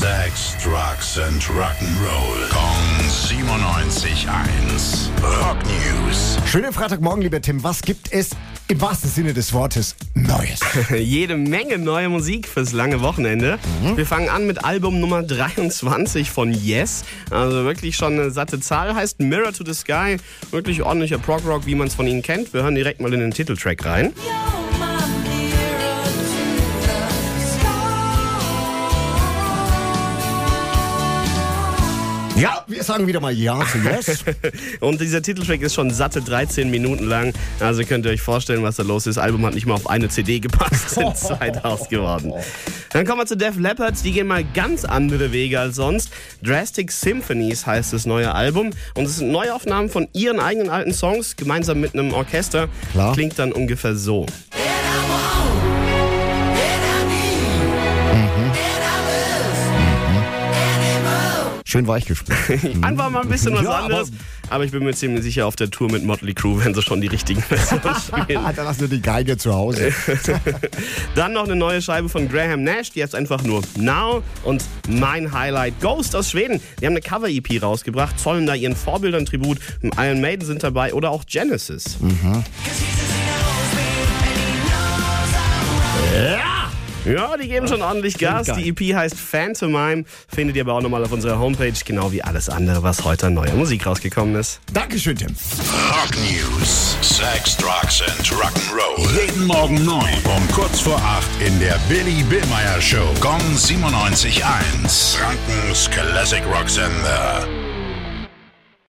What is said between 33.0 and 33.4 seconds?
wieder mal